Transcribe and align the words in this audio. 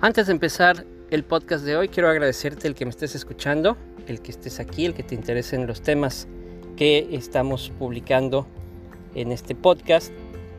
Antes 0.00 0.28
de 0.28 0.32
empezar 0.32 0.86
el 1.10 1.24
podcast 1.24 1.64
de 1.64 1.76
hoy, 1.76 1.88
quiero 1.88 2.08
agradecerte 2.08 2.68
el 2.68 2.74
que 2.74 2.84
me 2.86 2.90
estés 2.90 3.14
escuchando, 3.14 3.76
el 4.06 4.22
que 4.22 4.30
estés 4.30 4.60
aquí, 4.60 4.86
el 4.86 4.94
que 4.94 5.02
te 5.02 5.14
interesen 5.14 5.66
los 5.66 5.82
temas 5.82 6.28
que 6.76 7.08
estamos 7.10 7.72
publicando 7.78 8.46
en 9.16 9.32
este 9.32 9.56
podcast, 9.56 10.12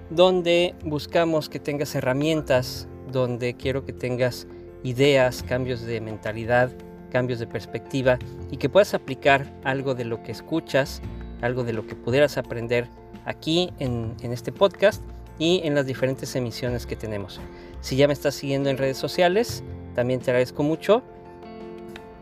donde 0.09 0.75
buscamos 0.83 1.47
que 1.47 1.59
tengas 1.59 1.95
herramientas 1.95 2.88
donde 3.11 3.55
quiero 3.55 3.85
que 3.85 3.93
tengas 3.93 4.47
ideas, 4.83 5.43
cambios 5.43 5.81
de 5.81 6.01
mentalidad, 6.01 6.71
cambios 7.09 7.39
de 7.39 7.47
perspectiva 7.47 8.17
y 8.51 8.57
que 8.57 8.69
puedas 8.69 8.93
aplicar 8.93 9.51
algo 9.63 9.95
de 9.95 10.05
lo 10.05 10.23
que 10.23 10.31
escuchas, 10.31 11.01
algo 11.41 11.63
de 11.63 11.73
lo 11.73 11.85
que 11.85 11.95
pudieras 11.95 12.37
aprender 12.37 12.87
aquí 13.25 13.71
en, 13.79 14.15
este 14.21 14.51
podcast 14.51 15.03
y 15.37 15.61
en 15.63 15.75
las 15.75 15.85
diferentes 15.85 16.35
emisiones 16.35 16.85
que 16.85 16.95
tenemos. 16.95 17.39
Si 17.81 17.95
ya 17.95 18.07
me 18.07 18.13
estás 18.13 18.35
siguiendo 18.35 18.69
en 18.69 18.77
redes 18.77 18.97
sociales, 18.97 19.63
también 19.95 20.19
te 20.19 20.31
agradezco 20.31 20.63
mucho. 20.63 21.01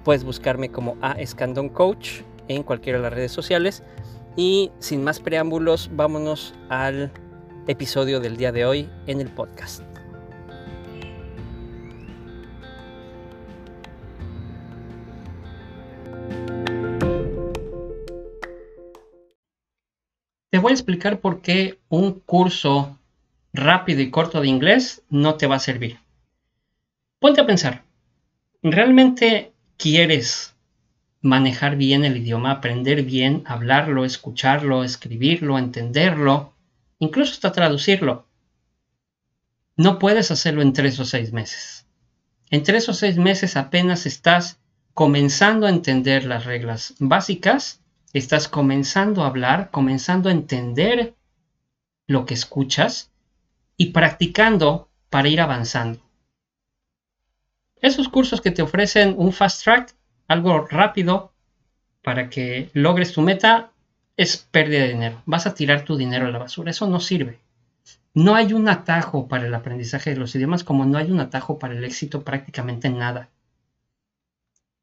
Puedes 0.04 0.24
buscarme 0.24 0.70
como 0.70 0.98
A 1.02 1.14
Escandón 1.14 1.70
Coach 1.70 2.22
en 2.48 2.64
cualquiera 2.64 3.00
de 3.00 3.04
las 3.04 3.14
redes 3.14 3.32
sociales. 3.32 3.84
Y 4.36 4.72
sin 4.80 5.04
más 5.04 5.20
preámbulos, 5.20 5.90
vámonos 5.94 6.54
al 6.70 7.12
episodio 7.68 8.20
del 8.20 8.38
día 8.38 8.52
de 8.52 8.66
hoy 8.66 8.90
en 9.08 9.20
el 9.20 9.30
podcast. 9.30 9.82
Te 20.58 20.62
voy 20.62 20.72
a 20.72 20.74
explicar 20.74 21.20
por 21.20 21.44
qué 21.44 21.78
un 21.88 22.14
curso 22.14 22.98
rápido 23.54 24.02
y 24.02 24.10
corto 24.10 24.42
de 24.42 24.48
inglés 24.48 25.04
no 25.08 25.36
te 25.36 25.46
va 25.46 25.58
a 25.58 25.60
servir. 25.60 26.00
Ponte 27.20 27.42
a 27.42 27.46
pensar, 27.46 27.84
¿realmente 28.64 29.54
quieres 29.78 30.56
manejar 31.22 31.76
bien 31.76 32.04
el 32.06 32.18
idioma, 32.18 32.50
aprender 32.50 33.04
bien, 33.04 33.44
hablarlo, 33.46 34.04
escucharlo, 34.04 34.84
escribirlo, 34.84 35.60
entenderlo, 35.60 36.56
incluso 36.98 37.34
hasta 37.34 37.52
traducirlo? 37.52 38.26
No 39.76 40.00
puedes 40.00 40.32
hacerlo 40.32 40.64
en 40.64 40.74
tres 40.74 41.00
o 41.00 41.06
seis 41.06 41.34
meses. 41.34 41.86
En 42.50 42.64
tres 42.64 42.90
o 42.90 42.96
seis 42.96 43.18
meses 43.20 43.58
apenas 43.58 44.08
estás 44.08 44.58
comenzando 44.96 45.68
a 45.68 45.70
entender 45.70 46.26
las 46.26 46.46
reglas 46.46 46.96
básicas, 46.98 47.80
estás 48.18 48.48
comenzando 48.48 49.24
a 49.24 49.28
hablar, 49.28 49.70
comenzando 49.72 50.30
a 50.30 50.32
entender 50.32 51.16
lo 52.08 52.26
que 52.26 52.34
escuchas 52.34 53.12
y 53.76 53.92
practicando 53.92 54.90
para 55.10 55.28
ir 55.28 55.42
avanzando. 55.42 56.00
Esos 57.82 58.10
cursos 58.10 58.42
que 58.42 58.52
te 58.52 58.62
ofrecen 58.62 59.16
un 59.18 59.32
fast 59.34 59.64
track, 59.64 59.96
algo 60.28 60.66
rápido 60.66 61.34
para 62.02 62.30
que 62.30 62.70
logres 62.74 63.14
tu 63.14 63.22
meta, 63.22 63.72
es 64.16 64.38
pérdida 64.38 64.82
de 64.82 64.90
dinero. 64.90 65.22
Vas 65.26 65.46
a 65.46 65.54
tirar 65.54 65.86
tu 65.86 65.96
dinero 65.96 66.26
a 66.26 66.32
la 66.32 66.40
basura. 66.40 66.72
Eso 66.72 66.88
no 66.88 67.00
sirve. 67.00 67.40
No 68.14 68.34
hay 68.34 68.54
un 68.54 68.68
atajo 68.68 69.28
para 69.28 69.46
el 69.46 69.54
aprendizaje 69.54 70.10
de 70.10 70.16
los 70.16 70.34
idiomas 70.34 70.64
como 70.64 70.86
no 70.86 70.98
hay 70.98 71.12
un 71.12 71.20
atajo 71.20 71.60
para 71.60 71.76
el 71.76 71.84
éxito 71.84 72.24
prácticamente 72.24 72.88
en 72.88 72.98
nada. 72.98 73.30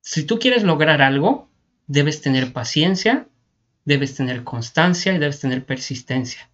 Si 0.00 0.24
tú 0.24 0.38
quieres 0.38 0.62
lograr 0.62 1.02
algo, 1.02 1.48
debes 1.86 2.20
tener 2.20 2.52
paciencia, 2.52 3.28
debes 3.84 4.14
tener 4.14 4.44
constancia 4.44 5.14
y 5.14 5.18
debes 5.18 5.40
tener 5.40 5.64
persistencia. 5.64 6.50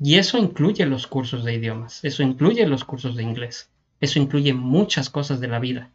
Y 0.00 0.16
eso 0.16 0.38
incluye 0.38 0.86
los 0.86 1.06
cursos 1.06 1.44
de 1.44 1.54
idiomas, 1.54 2.04
eso 2.04 2.22
incluye 2.22 2.66
los 2.66 2.84
cursos 2.84 3.16
de 3.16 3.22
inglés, 3.22 3.70
eso 4.00 4.18
incluye 4.18 4.52
muchas 4.52 5.10
cosas 5.10 5.40
de 5.40 5.48
la 5.48 5.58
vida. 5.58 5.90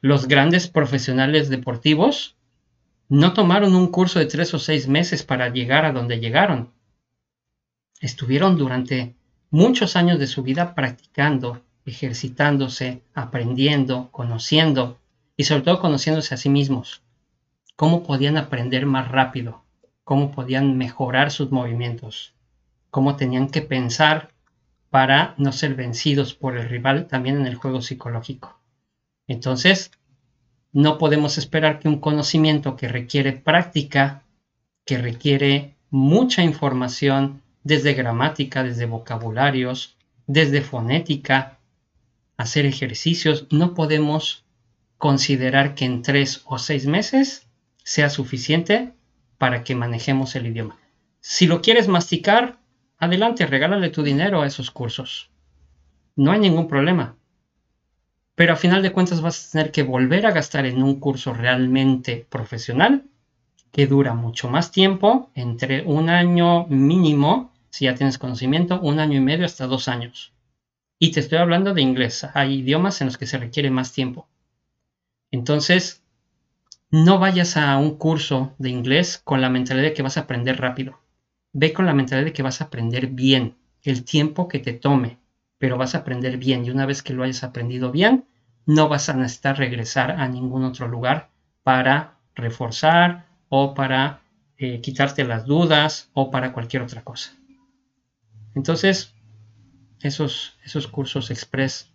Los 0.00 0.26
grandes 0.26 0.68
profesionales 0.68 1.48
deportivos 1.48 2.36
no 3.08 3.34
tomaron 3.34 3.74
un 3.74 3.88
curso 3.88 4.18
de 4.18 4.26
tres 4.26 4.54
o 4.54 4.58
seis 4.58 4.88
meses 4.88 5.22
para 5.22 5.48
llegar 5.50 5.84
a 5.84 5.92
donde 5.92 6.20
llegaron. 6.20 6.72
Estuvieron 8.00 8.56
durante 8.56 9.14
muchos 9.50 9.96
años 9.96 10.18
de 10.18 10.26
su 10.26 10.42
vida 10.42 10.74
practicando, 10.74 11.60
ejercitándose, 11.84 13.02
aprendiendo, 13.14 14.08
conociendo 14.10 14.98
y 15.36 15.44
sobre 15.44 15.62
todo 15.62 15.80
conociéndose 15.80 16.34
a 16.34 16.38
sí 16.38 16.48
mismos. 16.48 17.02
Cómo 17.80 18.02
podían 18.02 18.36
aprender 18.36 18.84
más 18.84 19.08
rápido, 19.08 19.64
cómo 20.04 20.32
podían 20.32 20.76
mejorar 20.76 21.30
sus 21.30 21.50
movimientos 21.50 22.34
cómo 22.90 23.16
tenían 23.16 23.48
que 23.48 23.62
pensar 23.62 24.32
para 24.90 25.34
no 25.38 25.50
ser 25.50 25.76
vencidos 25.76 26.34
por 26.34 26.58
el 26.58 26.68
rival 26.68 27.06
también 27.06 27.36
en 27.36 27.46
el 27.46 27.54
juego 27.54 27.80
psicológico. 27.80 28.60
Entonces, 29.26 29.92
no 30.74 30.98
podemos 30.98 31.38
esperar 31.38 31.78
que 31.78 31.88
un 31.88 32.00
conocimiento 32.00 32.76
que 32.76 32.86
requiere 32.86 33.32
práctica, 33.32 34.24
que 34.84 34.98
requiere 34.98 35.74
mucha 35.88 36.42
información 36.42 37.40
desde 37.64 37.94
gramática, 37.94 38.62
desde 38.62 38.84
vocabularios, 38.84 39.96
desde 40.26 40.60
fonética, 40.60 41.56
hacer 42.36 42.66
ejercicios, 42.66 43.46
no 43.50 43.72
podemos 43.72 44.44
considerar 44.98 45.74
que 45.74 45.86
en 45.86 46.02
tres 46.02 46.42
o 46.44 46.58
seis 46.58 46.84
meses 46.84 47.46
sea 47.84 48.10
suficiente 48.10 48.92
para 49.38 49.64
que 49.64 49.74
manejemos 49.74 50.36
el 50.36 50.46
idioma. 50.46 50.78
Si 51.20 51.46
lo 51.46 51.62
quieres 51.62 51.88
masticar, 51.88 52.58
adelante, 52.98 53.46
regálale 53.46 53.90
tu 53.90 54.02
dinero 54.02 54.42
a 54.42 54.46
esos 54.46 54.70
cursos. 54.70 55.30
No 56.16 56.32
hay 56.32 56.40
ningún 56.40 56.68
problema. 56.68 57.16
Pero 58.34 58.54
a 58.54 58.56
final 58.56 58.82
de 58.82 58.92
cuentas 58.92 59.20
vas 59.20 59.48
a 59.48 59.50
tener 59.52 59.72
que 59.72 59.82
volver 59.82 60.26
a 60.26 60.32
gastar 60.32 60.66
en 60.66 60.82
un 60.82 60.98
curso 60.98 61.34
realmente 61.34 62.26
profesional 62.30 63.04
que 63.72 63.86
dura 63.86 64.14
mucho 64.14 64.48
más 64.48 64.72
tiempo, 64.72 65.30
entre 65.34 65.82
un 65.82 66.08
año 66.08 66.66
mínimo, 66.66 67.52
si 67.70 67.84
ya 67.84 67.94
tienes 67.94 68.18
conocimiento, 68.18 68.80
un 68.80 68.98
año 68.98 69.18
y 69.18 69.20
medio 69.20 69.46
hasta 69.46 69.66
dos 69.66 69.88
años. 69.88 70.32
Y 70.98 71.12
te 71.12 71.20
estoy 71.20 71.38
hablando 71.38 71.72
de 71.72 71.82
inglés. 71.82 72.26
Hay 72.34 72.60
idiomas 72.60 73.00
en 73.00 73.06
los 73.06 73.16
que 73.16 73.26
se 73.26 73.38
requiere 73.38 73.70
más 73.70 73.92
tiempo. 73.92 74.28
Entonces, 75.30 75.99
no 76.90 77.18
vayas 77.18 77.56
a 77.56 77.76
un 77.78 77.96
curso 77.96 78.54
de 78.58 78.70
inglés 78.70 79.20
con 79.22 79.40
la 79.40 79.50
mentalidad 79.50 79.88
de 79.88 79.94
que 79.94 80.02
vas 80.02 80.16
a 80.16 80.22
aprender 80.22 80.60
rápido 80.60 81.00
ve 81.52 81.72
con 81.72 81.86
la 81.86 81.94
mentalidad 81.94 82.26
de 82.26 82.32
que 82.32 82.42
vas 82.42 82.60
a 82.60 82.64
aprender 82.64 83.08
bien, 83.08 83.56
el 83.82 84.04
tiempo 84.04 84.48
que 84.48 84.58
te 84.58 84.72
tome, 84.72 85.18
pero 85.58 85.76
vas 85.76 85.94
a 85.94 85.98
aprender 85.98 86.36
bien 86.36 86.64
y 86.64 86.70
una 86.70 86.86
vez 86.86 87.02
que 87.02 87.12
lo 87.12 87.22
hayas 87.22 87.44
aprendido 87.44 87.90
bien, 87.90 88.24
no 88.66 88.88
vas 88.88 89.08
a 89.08 89.14
necesitar 89.14 89.58
regresar 89.58 90.12
a 90.12 90.28
ningún 90.28 90.64
otro 90.64 90.86
lugar 90.86 91.30
para 91.62 92.18
reforzar 92.34 93.26
o 93.48 93.74
para 93.74 94.20
eh, 94.58 94.80
quitarte 94.80 95.24
las 95.24 95.44
dudas 95.44 96.10
o 96.12 96.30
para 96.30 96.52
cualquier 96.52 96.82
otra 96.82 97.02
cosa. 97.02 97.32
Entonces, 98.54 99.14
esos, 100.02 100.58
esos 100.64 100.86
cursos 100.86 101.30
express 101.30 101.90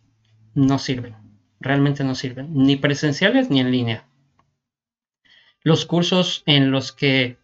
no 0.54 0.80
sirven, 0.80 1.16
realmente 1.60 2.04
no 2.04 2.16
sirven, 2.16 2.50
ni 2.54 2.76
presenciales 2.76 3.50
ni 3.50 3.60
en 3.60 3.72
línea. 3.72 4.06
Los 5.66 5.88
cursos 5.88 6.44
en 6.46 6.70
los 6.70 6.92
que 6.92 7.40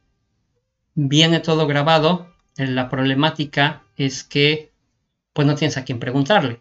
viene 0.93 1.39
todo 1.39 1.65
grabado, 1.65 2.31
eh, 2.55 2.67
la 2.67 2.87
problemática 2.87 3.81
es 3.97 4.23
que 4.23 4.71
pues 5.33 5.47
no 5.47 5.55
tienes 5.55 5.75
a 5.77 5.83
quién 5.83 5.97
preguntarle. 5.99 6.59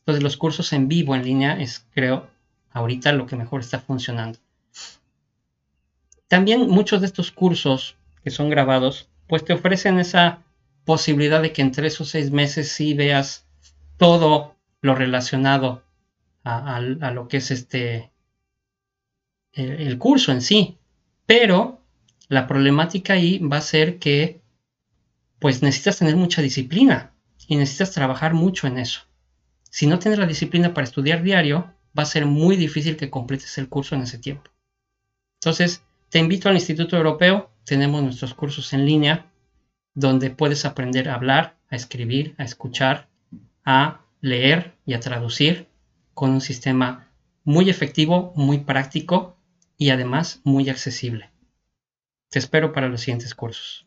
Entonces 0.00 0.22
los 0.22 0.36
cursos 0.36 0.74
en 0.74 0.88
vivo, 0.88 1.14
en 1.14 1.24
línea, 1.24 1.58
es 1.58 1.86
creo 1.94 2.28
ahorita 2.70 3.14
lo 3.14 3.24
que 3.24 3.36
mejor 3.36 3.62
está 3.62 3.80
funcionando. 3.80 4.38
También 6.28 6.68
muchos 6.68 7.00
de 7.00 7.06
estos 7.06 7.32
cursos 7.32 7.96
que 8.22 8.30
son 8.30 8.50
grabados, 8.50 9.08
pues 9.26 9.42
te 9.42 9.54
ofrecen 9.54 9.98
esa 9.98 10.42
posibilidad 10.84 11.40
de 11.40 11.54
que 11.54 11.62
en 11.62 11.72
tres 11.72 11.98
o 12.02 12.04
seis 12.04 12.30
meses 12.30 12.70
sí 12.70 12.92
veas 12.92 13.46
todo 13.96 14.54
lo 14.82 14.94
relacionado 14.94 15.82
a, 16.44 16.78
lo 16.78 17.26
que 17.26 17.38
es 17.38 17.50
este 17.50 18.12
el 19.54 19.98
curso 19.98 20.32
en 20.32 20.42
sí. 20.42 20.78
Pero 21.26 21.80
la 22.28 22.46
problemática 22.46 23.14
ahí 23.14 23.38
va 23.38 23.58
a 23.58 23.62
ser 23.62 23.98
que 23.98 24.42
pues 25.38 25.62
necesitas 25.62 25.98
tener 25.98 26.16
mucha 26.16 26.42
disciplina 26.42 27.12
y 27.46 27.56
necesitas 27.56 27.92
trabajar 27.92 28.34
mucho 28.34 28.66
en 28.66 28.78
eso. 28.78 29.02
Si 29.70 29.86
no 29.86 29.98
tienes 29.98 30.18
la 30.18 30.26
disciplina 30.26 30.72
para 30.72 30.84
estudiar 30.84 31.22
diario, 31.22 31.72
va 31.98 32.04
a 32.04 32.06
ser 32.06 32.26
muy 32.26 32.56
difícil 32.56 32.96
que 32.96 33.10
completes 33.10 33.58
el 33.58 33.68
curso 33.68 33.94
en 33.94 34.02
ese 34.02 34.18
tiempo. 34.18 34.50
Entonces, 35.40 35.82
te 36.08 36.18
invito 36.18 36.48
al 36.48 36.54
Instituto 36.54 36.96
Europeo, 36.96 37.50
tenemos 37.64 38.02
nuestros 38.02 38.34
cursos 38.34 38.72
en 38.72 38.86
línea 38.86 39.30
donde 39.94 40.30
puedes 40.30 40.64
aprender 40.64 41.08
a 41.08 41.14
hablar, 41.14 41.56
a 41.68 41.76
escribir, 41.76 42.34
a 42.38 42.44
escuchar, 42.44 43.08
a 43.64 44.00
leer 44.20 44.74
y 44.86 44.94
a 44.94 45.00
traducir 45.00 45.68
con 46.14 46.30
un 46.30 46.40
sistema 46.40 47.10
muy 47.44 47.68
efectivo, 47.68 48.32
muy 48.36 48.58
práctico 48.58 49.36
y 49.76 49.90
además 49.90 50.40
muy 50.44 50.68
accesible. 50.68 51.30
Te 52.30 52.38
espero 52.38 52.72
para 52.72 52.88
los 52.88 53.00
siguientes 53.00 53.34
cursos. 53.34 53.86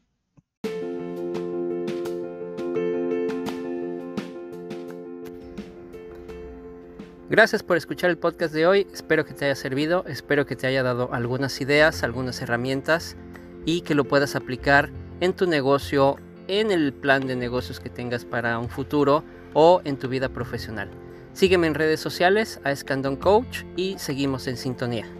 Gracias 7.29 7.61
por 7.61 7.75
escuchar 7.75 8.09
el 8.09 8.17
podcast 8.17 8.53
de 8.53 8.65
hoy, 8.65 8.87
espero 8.93 9.25
que 9.25 9.33
te 9.33 9.43
haya 9.43 9.55
servido, 9.55 10.05
espero 10.07 10.45
que 10.45 10.55
te 10.55 10.65
haya 10.65 10.81
dado 10.81 11.13
algunas 11.13 11.59
ideas, 11.59 12.03
algunas 12.03 12.41
herramientas 12.41 13.17
y 13.65 13.81
que 13.81 13.95
lo 13.95 14.05
puedas 14.05 14.37
aplicar 14.37 14.89
en 15.19 15.33
tu 15.33 15.45
negocio, 15.45 16.15
en 16.47 16.71
el 16.71 16.93
plan 16.93 17.27
de 17.27 17.35
negocios 17.35 17.81
que 17.81 17.89
tengas 17.89 18.23
para 18.23 18.57
un 18.59 18.69
futuro 18.69 19.25
o 19.53 19.81
en 19.83 19.97
tu 19.97 20.07
vida 20.07 20.29
profesional. 20.29 20.89
Sígueme 21.33 21.67
en 21.67 21.75
redes 21.75 21.99
sociales 21.99 22.61
a 22.63 22.71
Escandon 22.71 23.17
Coach 23.17 23.63
y 23.75 23.99
seguimos 23.99 24.47
en 24.47 24.55
sintonía. 24.55 25.16